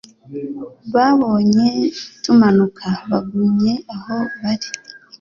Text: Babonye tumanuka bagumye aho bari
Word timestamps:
Babonye 0.93 1.67
tumanuka 2.23 2.87
bagumye 3.09 3.73
aho 3.93 4.17
bari 4.41 4.69